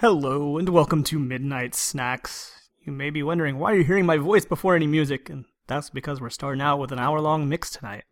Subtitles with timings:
[0.00, 2.70] Hello, and welcome to Midnight Snacks.
[2.80, 6.22] You may be wondering why you're hearing my voice before any music, and that's because
[6.22, 8.04] we're starting out with an hour long mix tonight.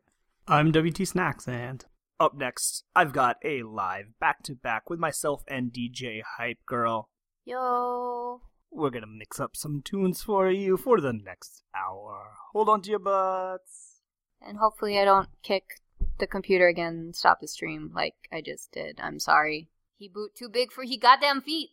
[0.46, 1.86] I'm WT Snacks, and
[2.20, 7.08] Up next, I've got a live back to back with myself and DJ Hype Girl.
[7.46, 8.42] Yo.
[8.70, 12.32] We're gonna mix up some tunes for you for the next hour.
[12.52, 14.02] Hold on to your butts.
[14.42, 15.80] And hopefully I don't kick
[16.18, 19.00] the computer again and stop the stream like I just did.
[19.02, 19.70] I'm sorry.
[19.96, 21.70] He boot too big for he goddamn feet.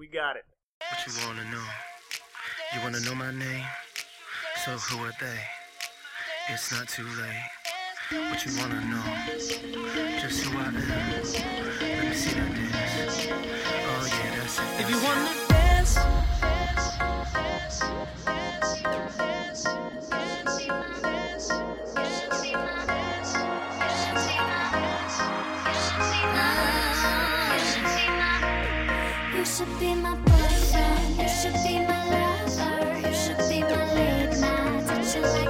[0.00, 0.44] We got it.
[0.88, 1.62] What you wanna know?
[2.72, 3.66] You wanna know my name?
[4.64, 5.38] So who are they?
[6.48, 8.30] It's not too late.
[8.30, 9.04] What you wanna know?
[10.18, 10.74] Just who I am.
[10.74, 13.28] Let me see that dance.
[13.28, 14.80] Oh yeah, that's it.
[14.80, 16.49] If you wanna dance.
[29.60, 31.18] Should be my boyfriend.
[31.20, 33.06] You should be my lover.
[33.06, 34.86] You should be my late night.
[34.86, 35.49] Touch you like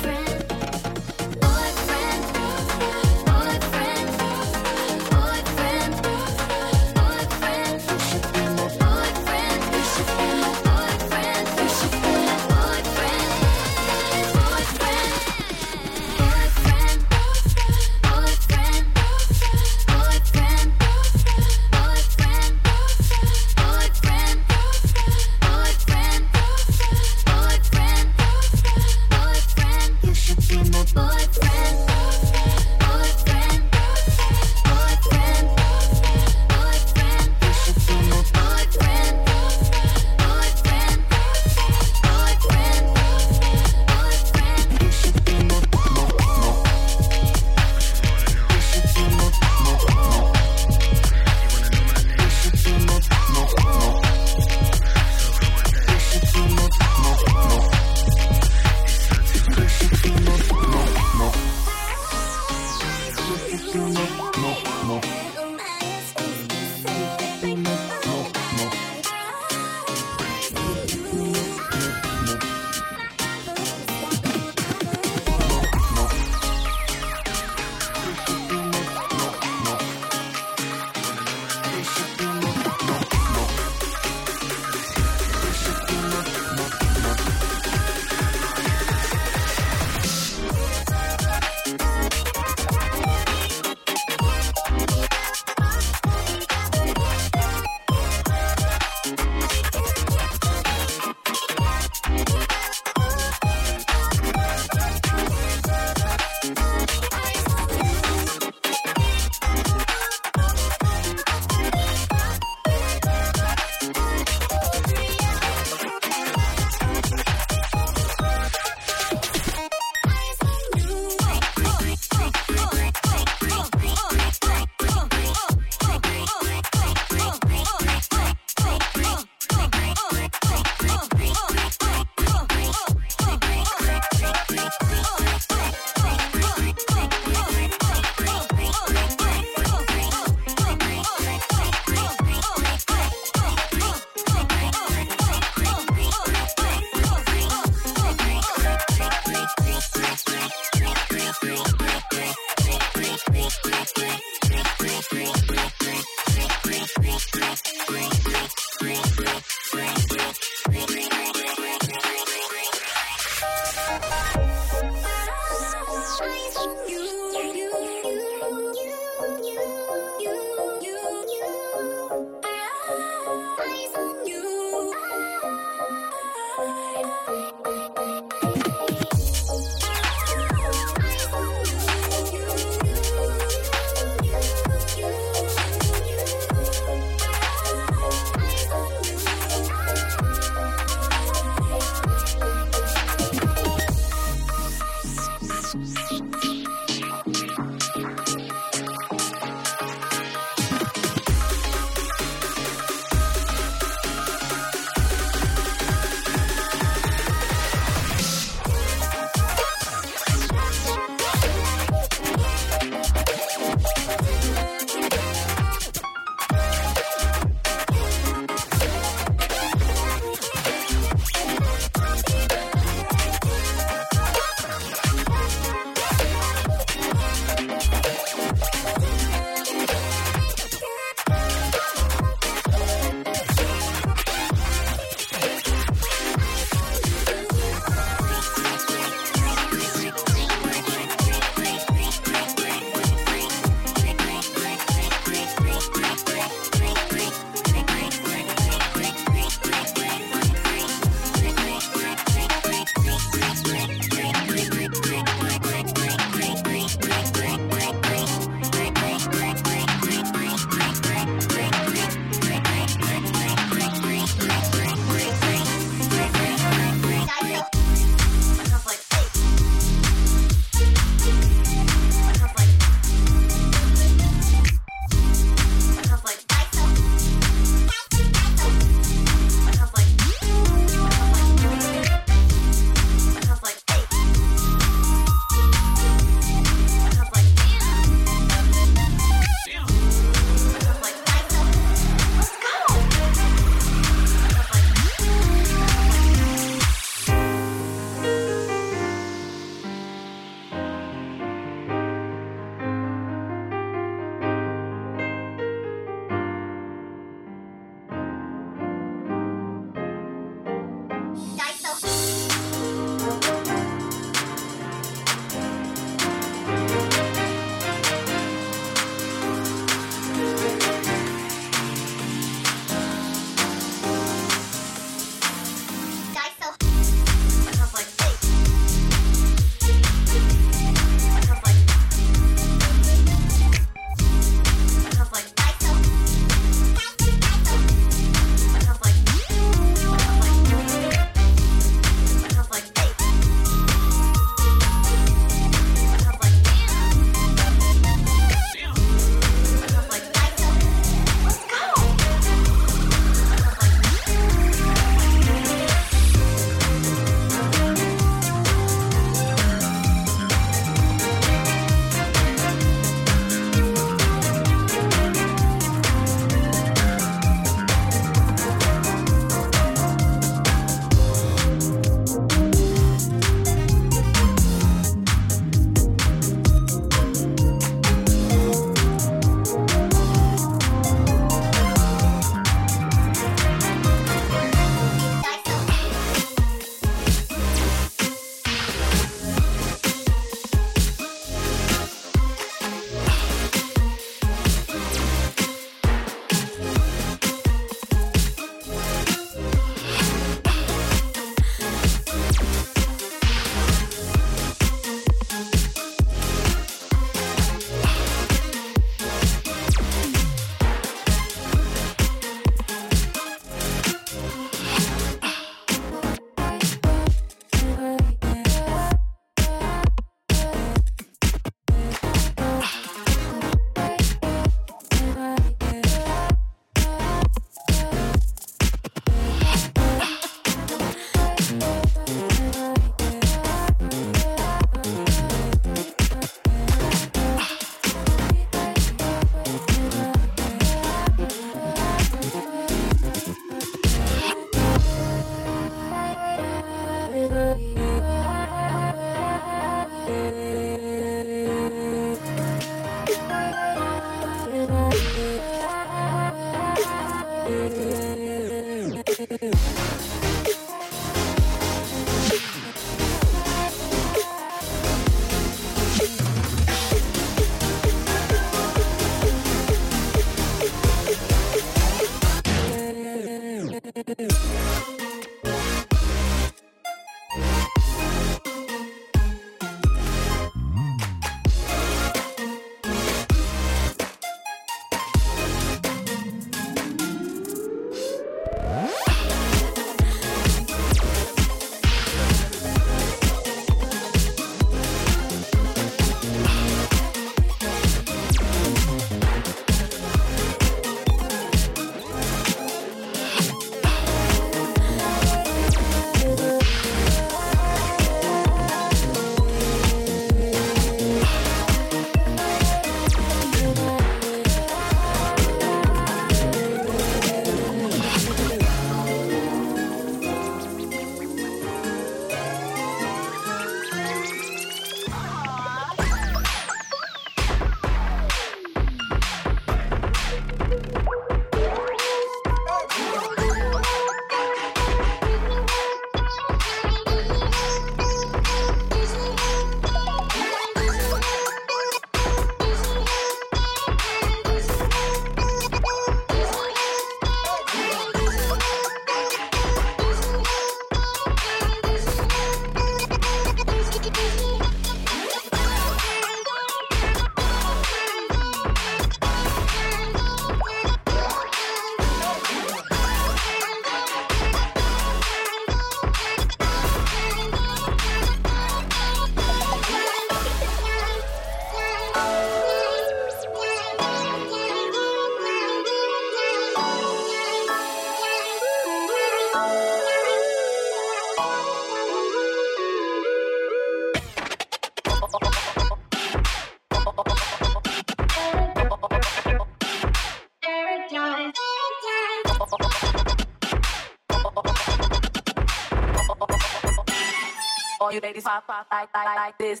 [598.42, 600.00] ladies pop pop like like like this.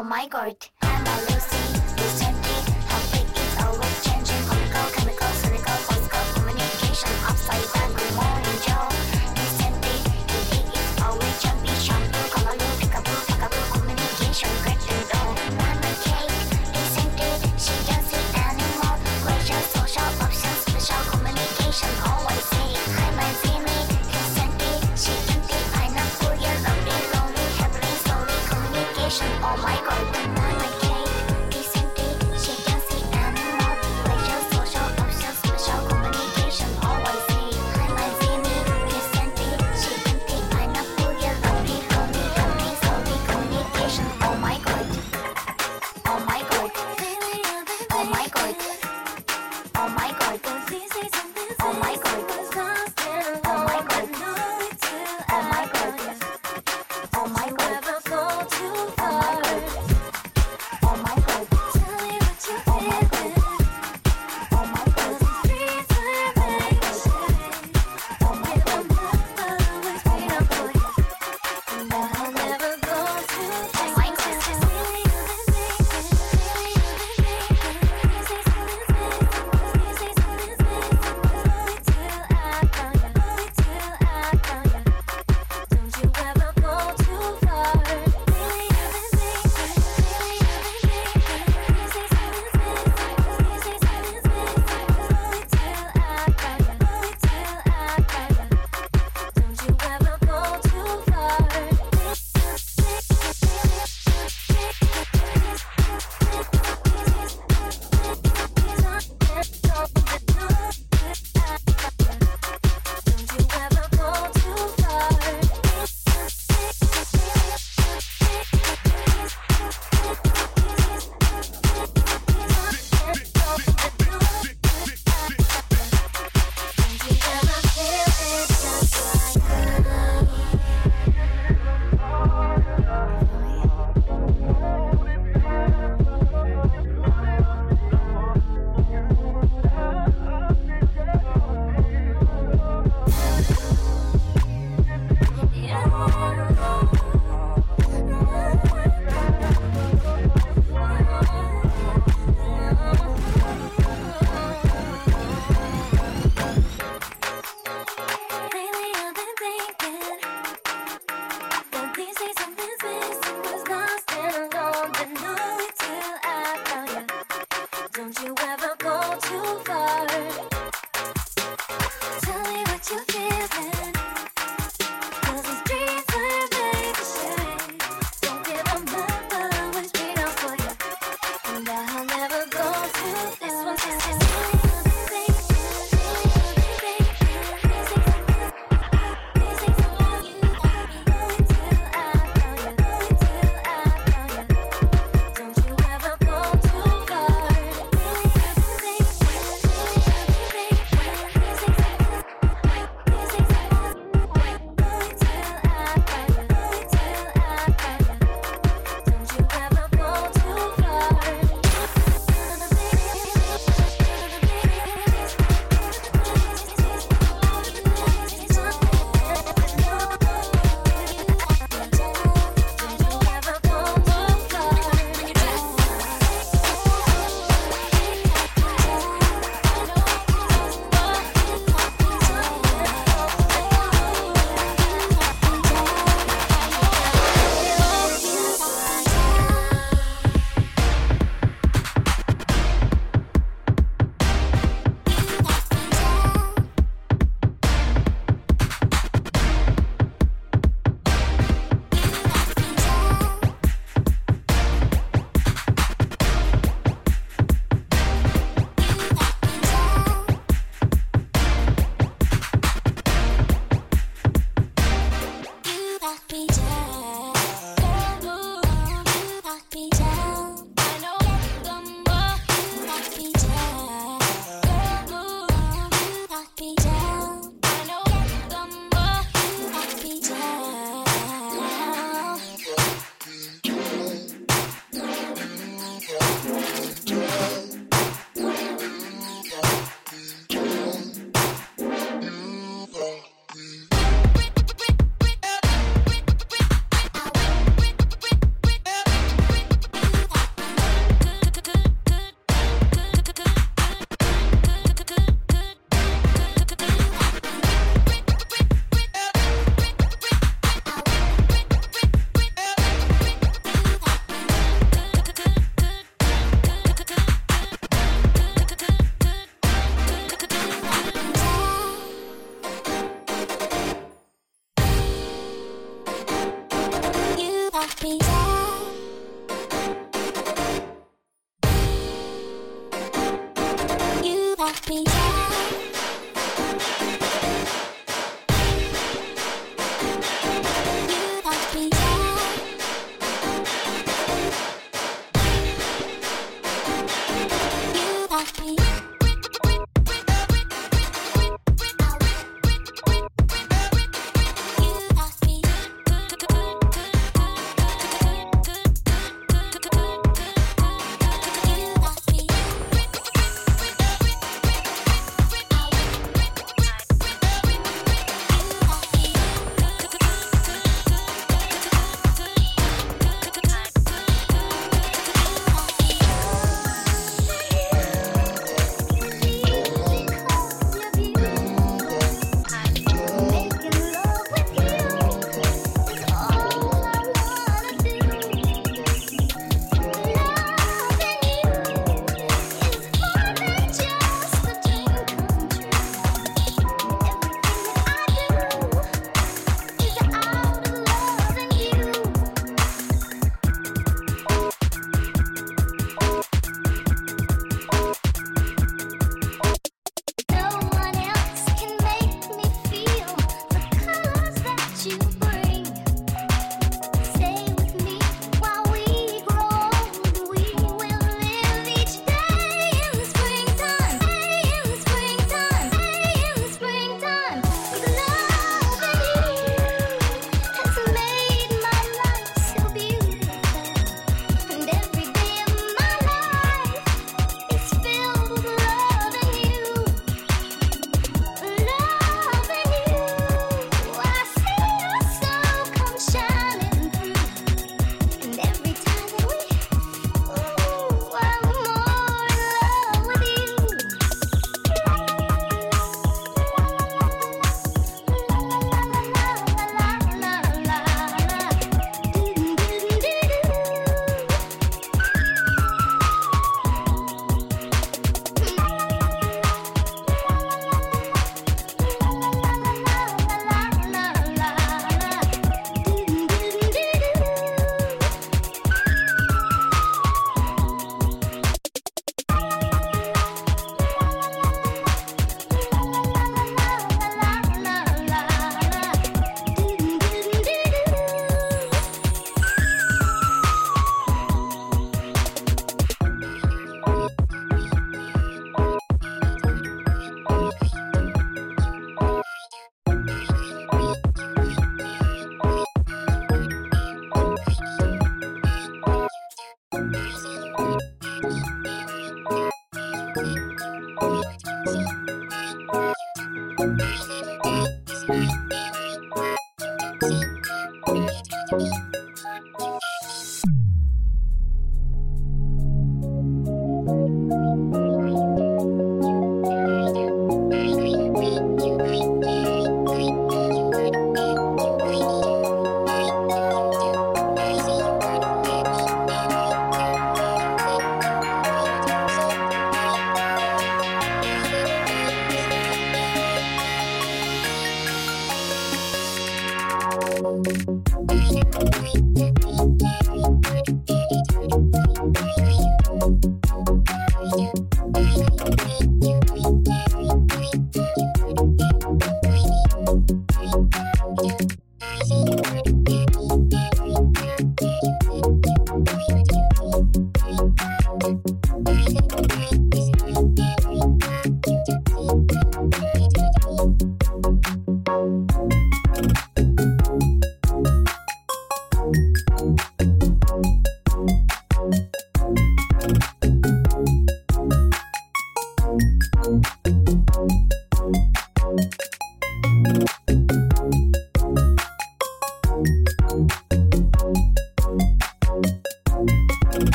[0.00, 0.56] Oh my god,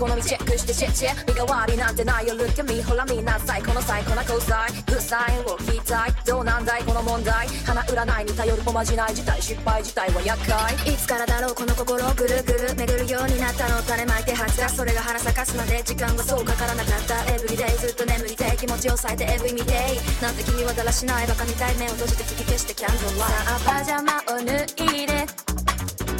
[0.00, 1.26] 好みな好みチェックしてチェチェ。
[1.28, 2.34] 身代わりなんてないよ。
[2.34, 3.62] Look at me ほら見なさい。
[3.62, 4.72] この最高な交際。
[4.86, 6.84] グッサインを聞きたいどうなんだい？
[6.84, 7.46] この問題。
[7.66, 10.74] 花占いに頼るおまじない自体失敗自体は厄介。
[10.94, 11.54] いつからだろう？
[11.54, 13.82] この心をぐるぐる巡るようになったの？
[13.82, 17.20] 種まいてはずだそれが腹咲かすまで時間はそうかからなかった。
[17.34, 20.22] エブリデイずっと眠りて気持ちを抑えてエブリミデイ。
[20.22, 24.64] なんて君はだらしないバカみたい目を閉じて吹き消してキャンドルライトさあパジャマを脱
[24.96, 25.26] いで。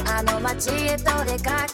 [0.06, 1.66] あの街へと出か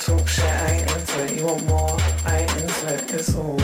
[0.00, 1.36] talk shit, I ain't into it.
[1.36, 1.96] You want more?
[2.24, 3.14] I ain't into it.
[3.14, 3.60] It's all.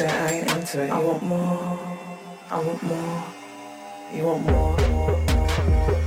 [0.00, 0.90] shit, I ain't into it.
[0.90, 1.78] I want more.
[2.50, 3.24] I want more.
[4.14, 5.99] You want more.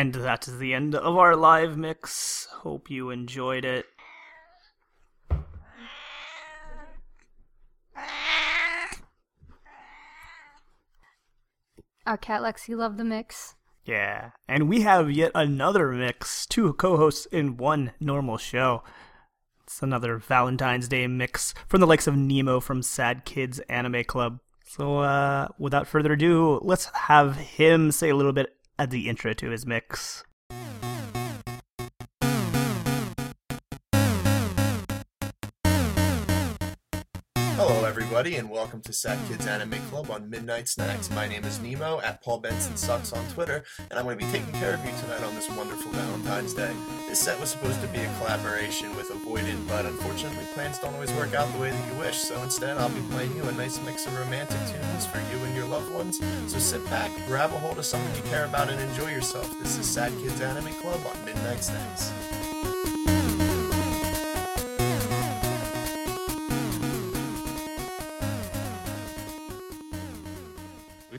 [0.00, 2.48] And that is the end of our live mix.
[2.50, 3.84] Hope you enjoyed it.
[12.06, 13.56] Our cat Lexi loved the mix.
[13.84, 18.82] Yeah, and we have yet another mix, two co-hosts in one normal show.
[19.64, 24.40] It's another Valentine's Day mix from the likes of Nemo from Sad Kids Anime Club.
[24.64, 29.34] So, uh, without further ado, let's have him say a little bit at the intro
[29.34, 30.24] to his mix.
[38.10, 41.08] Everybody, and welcome to Sad Kids Anime Club on Midnight Snacks.
[41.10, 44.32] My name is Nemo at Paul Benson Sucks on Twitter, and I'm going to be
[44.32, 46.72] taking care of you tonight on this wonderful Valentine's Day.
[47.08, 51.12] This set was supposed to be a collaboration with Avoided, but unfortunately, plans don't always
[51.12, 52.16] work out the way that you wish.
[52.16, 55.54] So instead, I'll be playing you a nice mix of romantic tunes for you and
[55.54, 56.18] your loved ones.
[56.48, 59.56] So sit back, grab a hold of someone you care about, and enjoy yourself.
[59.60, 62.10] This is Sad Kids Anime Club on Midnight Snacks.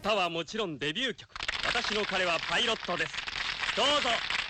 [0.02, 1.30] 歌はもちろんデビュー曲。
[1.64, 3.14] 私の彼はパイロットです。
[3.78, 4.41] どうぞ。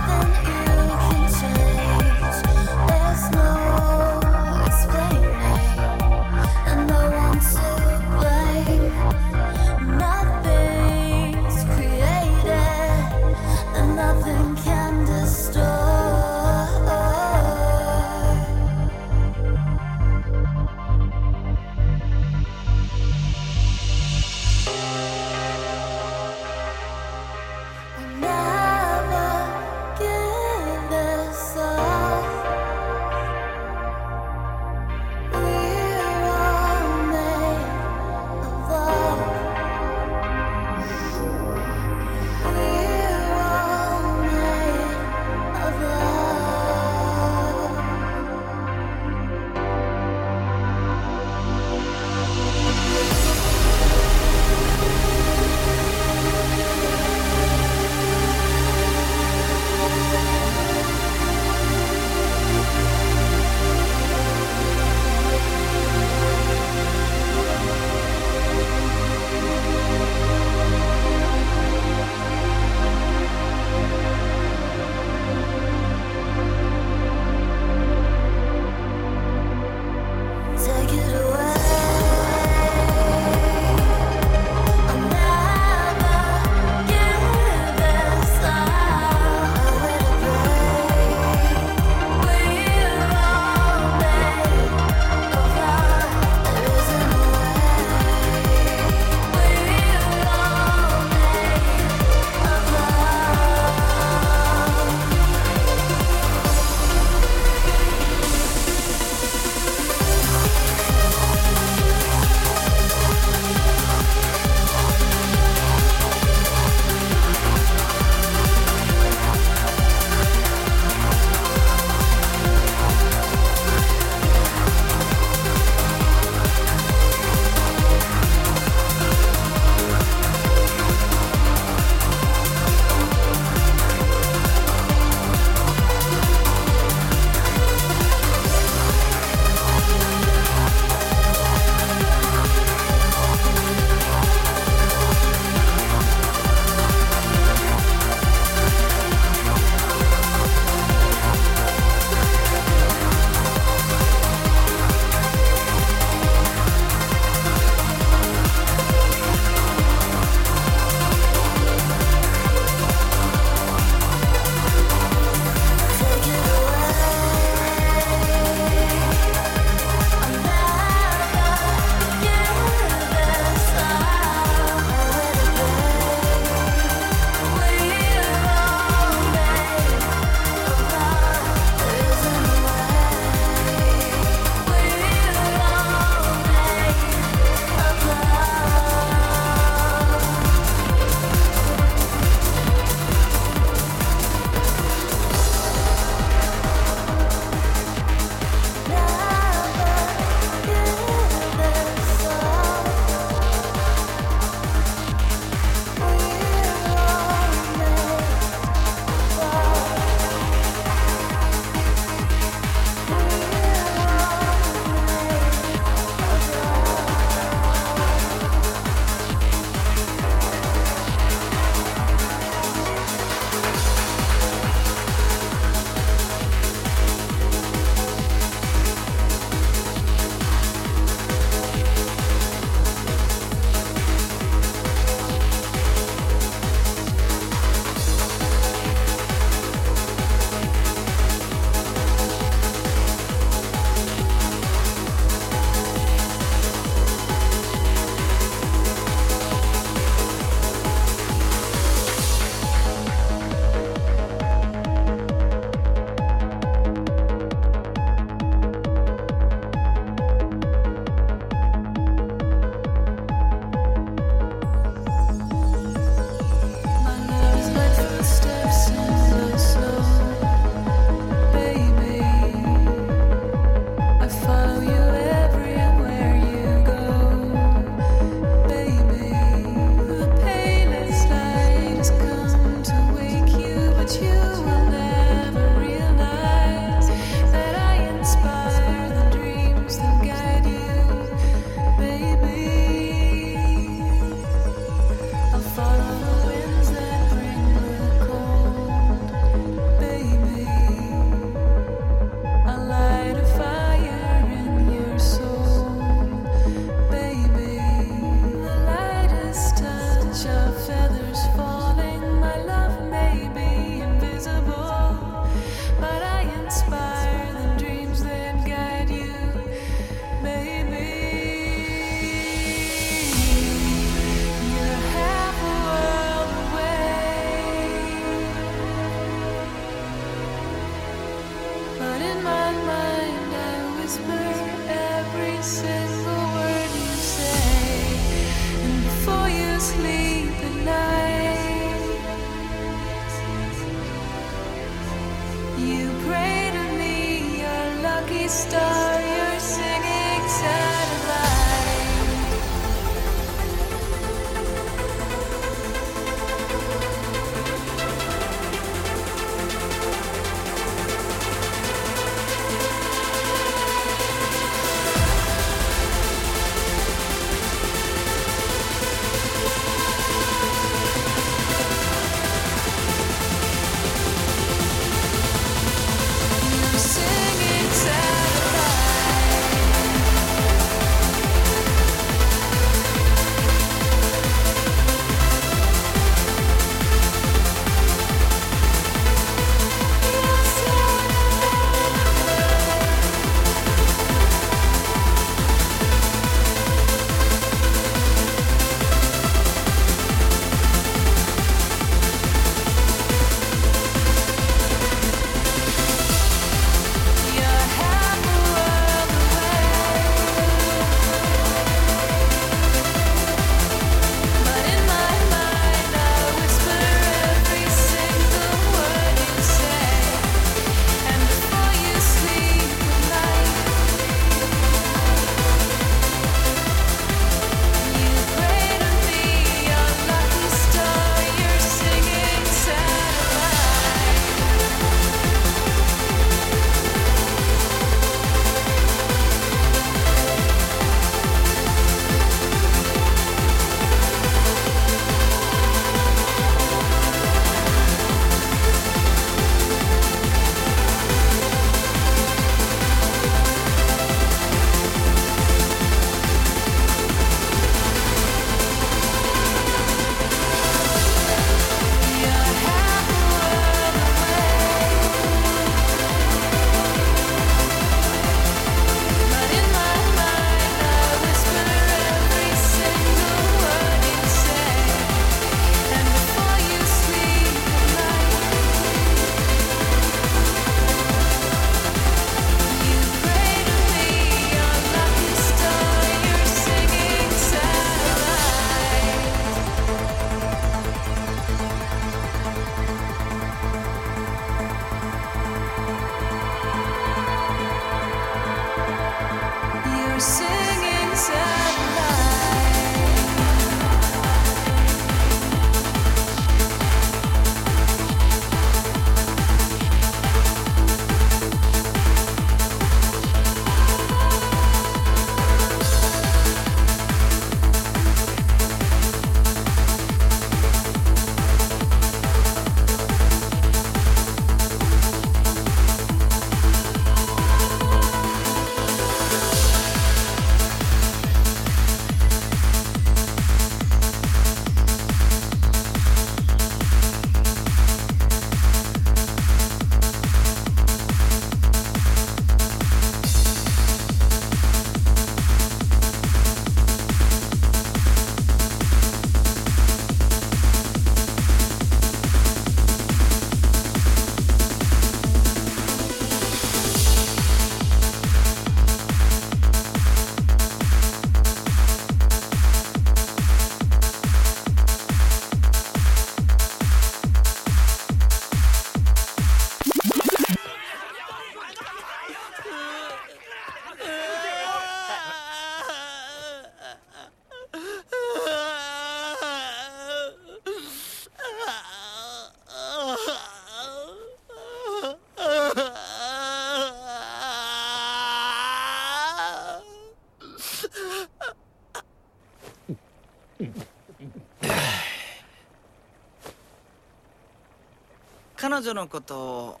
[599.00, 600.00] 彼女のことを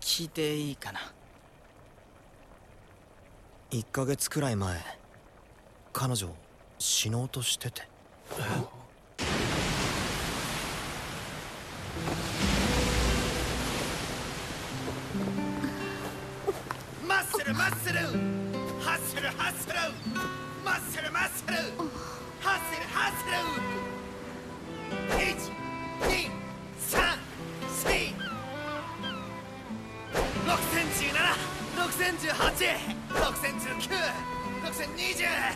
[0.00, 1.00] 聞いていいかな
[3.70, 4.80] ？1ヶ月くらい前
[5.92, 6.30] 彼女
[6.78, 7.82] 死のうとしてて
[35.14, 35.52] じゃ。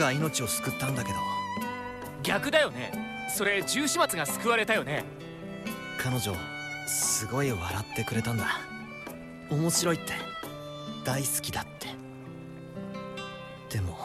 [0.00, 1.16] が命を救ったんだけど。
[2.22, 2.92] 逆だよね。
[3.36, 5.04] それ十四松が救われたよね。
[5.98, 6.34] 彼女
[6.86, 8.46] すごい笑ってくれたんだ。
[9.50, 10.14] 面白いって。
[11.04, 11.88] 大好きだって。
[13.70, 13.96] でも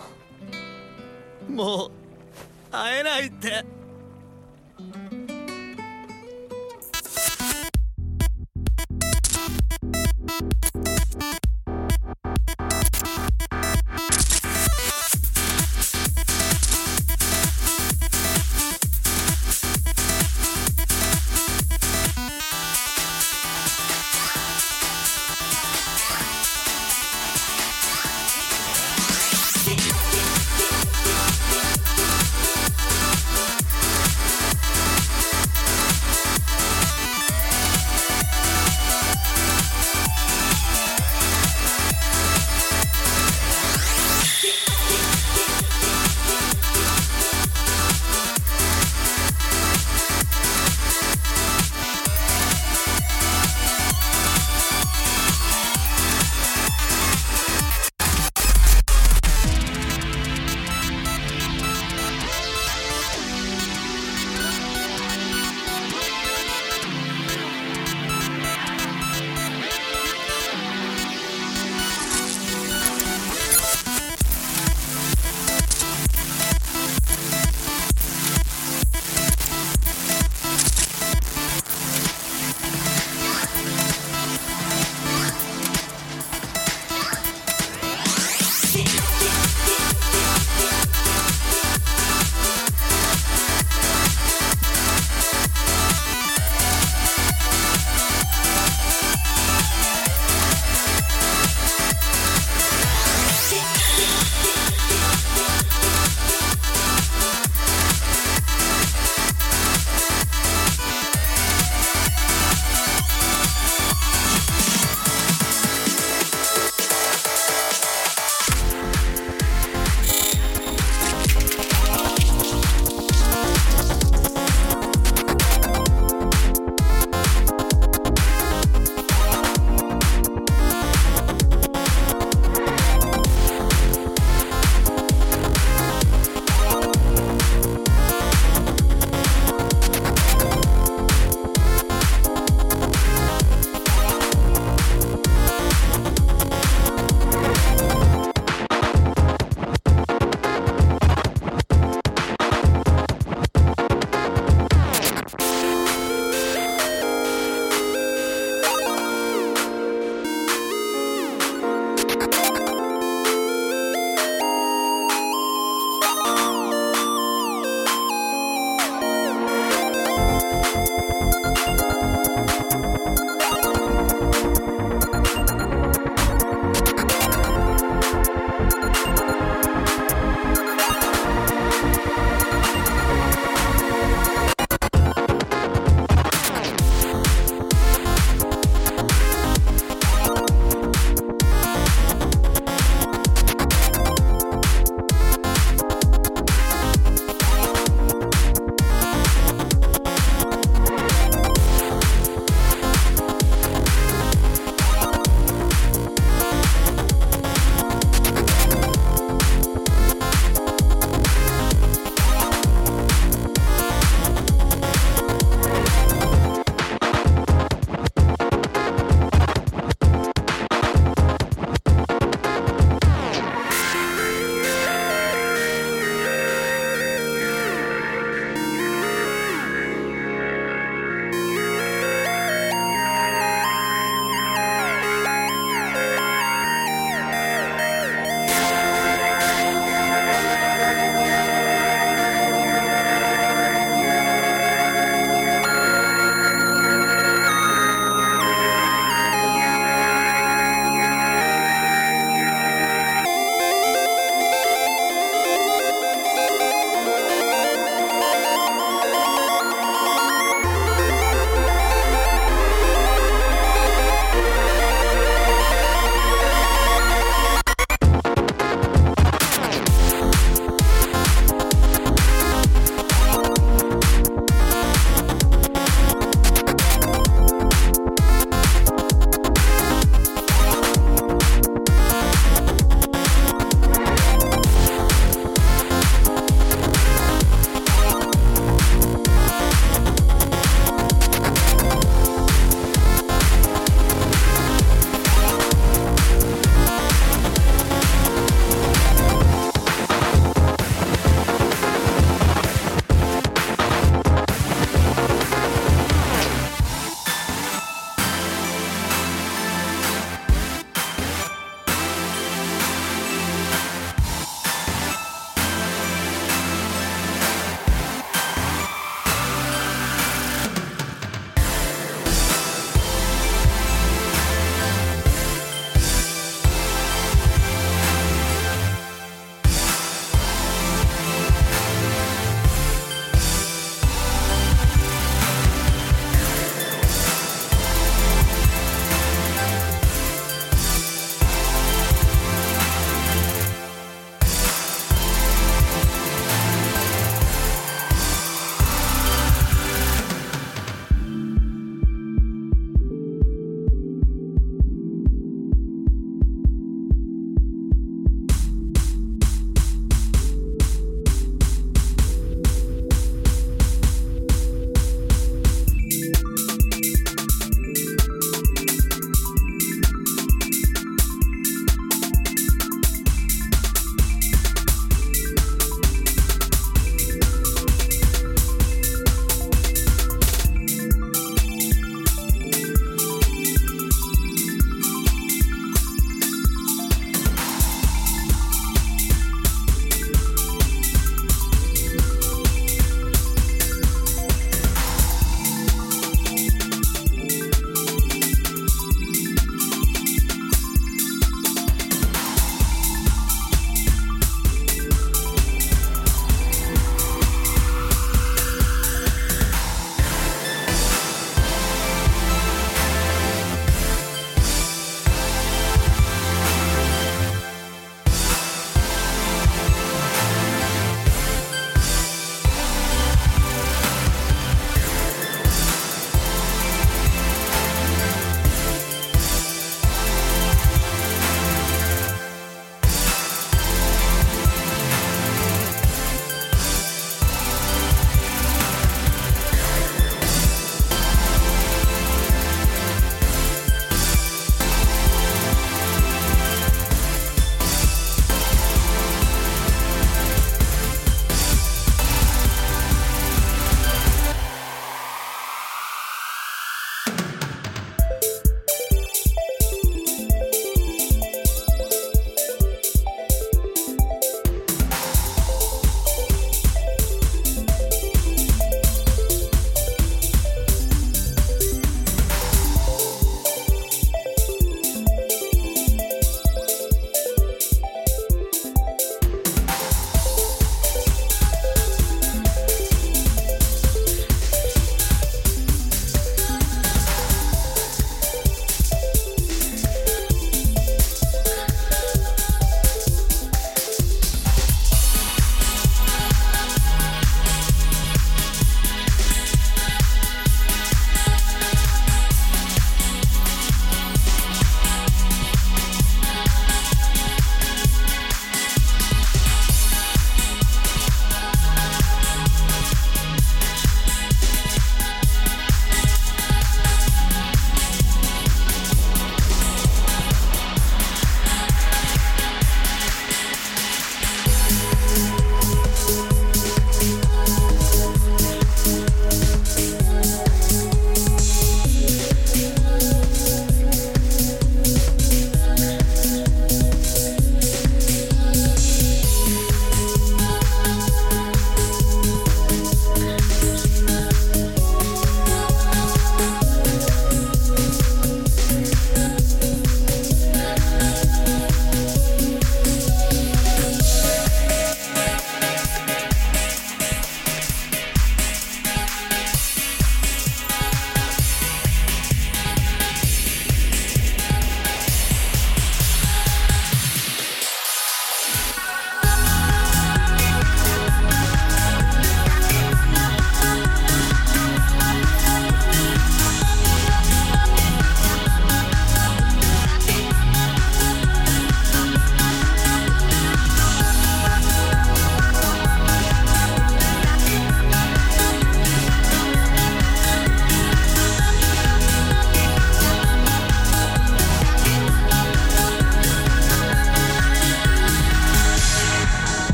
[1.50, 1.92] もう
[2.72, 3.66] 会えないって「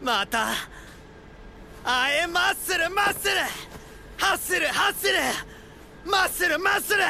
[0.00, 0.54] また
[1.84, 3.34] 会えマッスルマッスル。
[4.16, 5.14] ハッスルハッスル。
[6.10, 7.00] マッスルマッスル。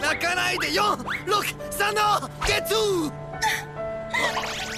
[0.00, 1.04] 泣かないで4 6
[1.70, 2.74] 3のゲッツ
[4.12, 4.69] あ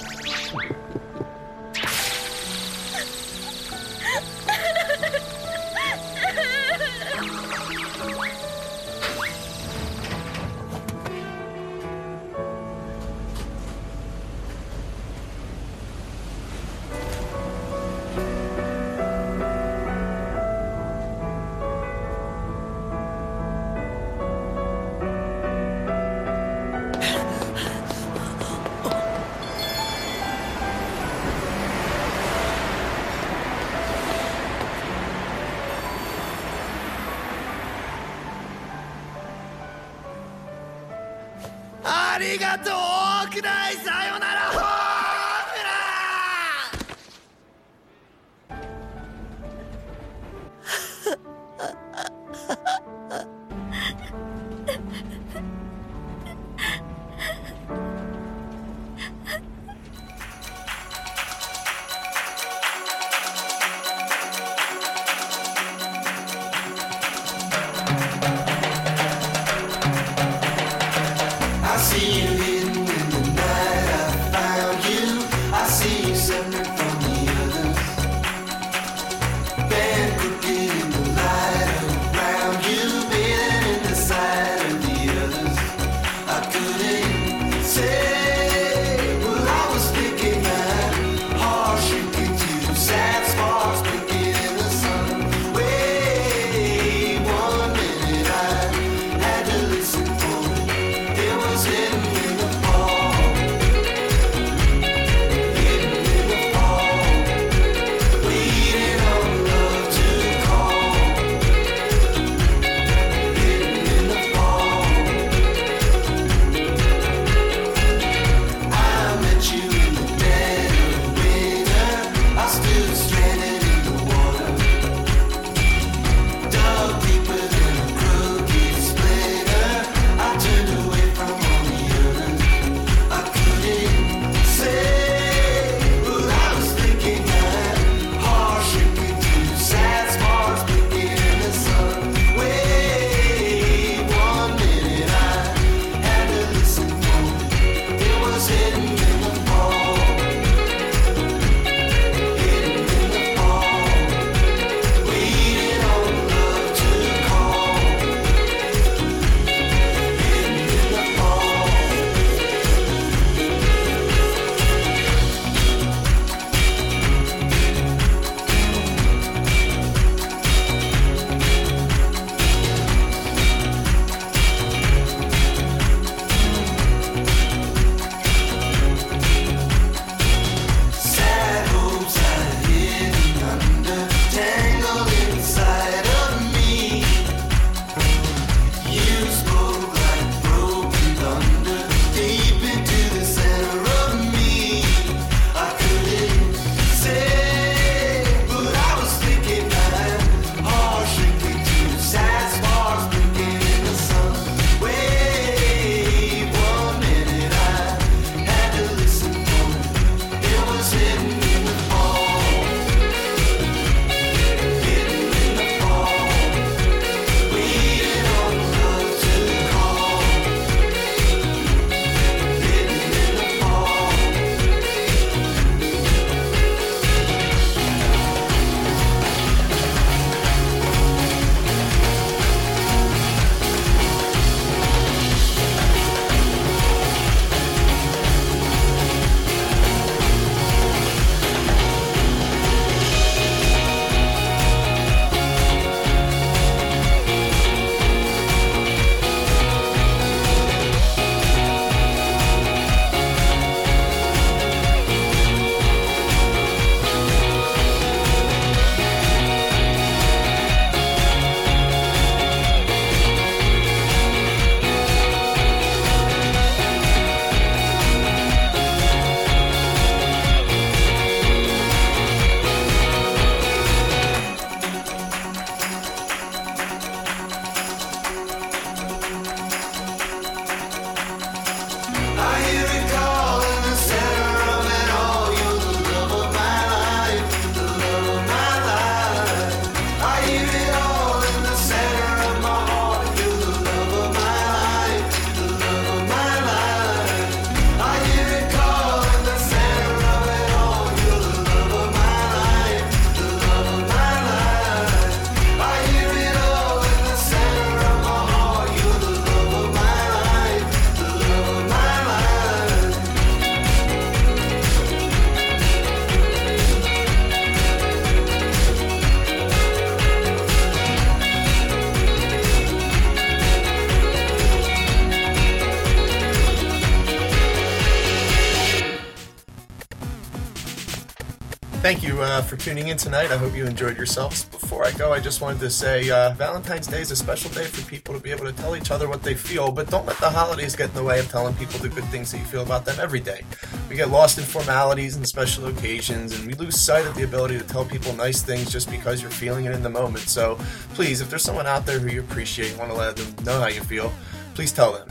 [332.73, 333.51] for tuning in tonight.
[333.51, 334.65] I hope you enjoyed yourselves.
[334.65, 337.85] Before I go, I just wanted to say uh, Valentine's Day is a special day
[337.85, 340.37] for people to be able to tell each other what they feel, but don't let
[340.37, 342.81] the holidays get in the way of telling people the good things that you feel
[342.81, 343.61] about them every day.
[344.09, 347.77] We get lost in formalities and special occasions, and we lose sight of the ability
[347.77, 350.45] to tell people nice things just because you're feeling it in the moment.
[350.49, 350.79] So
[351.13, 353.87] please, if there's someone out there who you appreciate, want to let them know how
[353.87, 354.33] you feel,
[354.73, 355.29] please tell them.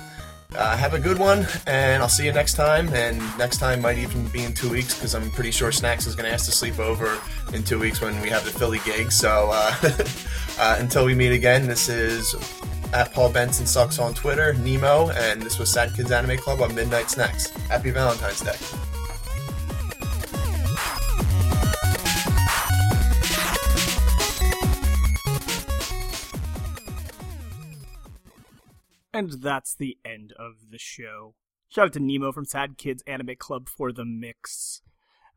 [0.55, 2.89] Uh, have a good one, and I'll see you next time.
[2.89, 6.15] And next time might even be in two weeks because I'm pretty sure Snacks is
[6.15, 7.19] going to ask to sleep over
[7.53, 9.13] in two weeks when we have the Philly gig.
[9.13, 9.75] So uh,
[10.59, 12.35] uh, until we meet again, this is
[12.93, 16.75] at Paul Benson Sucks on Twitter, Nemo, and this was Sad Kids Anime Club on
[16.75, 17.51] Midnight Snacks.
[17.69, 18.57] Happy Valentine's Day.
[29.15, 31.35] And that's the end of the show.
[31.69, 34.83] Shout out to Nemo from Sad Kids Anime Club for the mix.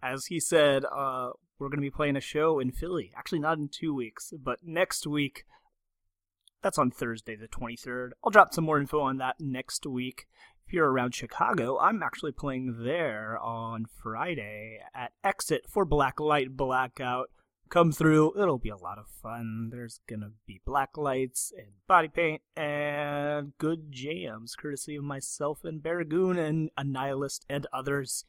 [0.01, 3.11] As he said, uh, we're going to be playing a show in Philly.
[3.15, 5.45] Actually, not in two weeks, but next week.
[6.61, 8.11] That's on Thursday, the 23rd.
[8.23, 10.25] I'll drop some more info on that next week.
[10.67, 17.29] If you're around Chicago, I'm actually playing there on Friday at Exit for Blacklight Blackout.
[17.69, 19.69] Come through, it'll be a lot of fun.
[19.71, 25.83] There's gonna be black lights and body paint and good jams, courtesy of myself and
[25.83, 28.25] Baragoon and Annihilist and others.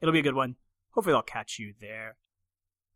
[0.00, 0.56] It'll be a good one.
[0.90, 2.16] Hopefully, I'll catch you there.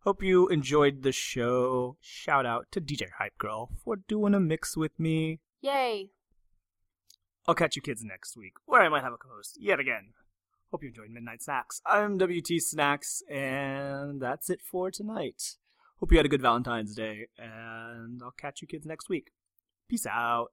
[0.05, 1.97] Hope you enjoyed the show.
[1.99, 5.41] Shout out to DJ Hype Girl for doing a mix with me.
[5.63, 6.11] Yay!
[7.49, 10.13] I'll catch you kids next week, where I might have a co-host yet again.
[10.71, 11.81] Hope you enjoyed Midnight Snacks.
[11.87, 15.57] I'm WT Snacks, and that's it for tonight.
[16.01, 19.31] Hope you had a good Valentine's Day, and I'll catch you kids next week.
[19.89, 20.49] Peace out.